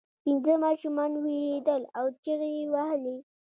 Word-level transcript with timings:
پنځه 0.23 0.53
ماشومان 0.65 1.11
ویرېدل 1.23 1.81
او 1.97 2.05
چیغې 2.23 2.49
یې 2.57 2.65
وهلې. 2.73 3.15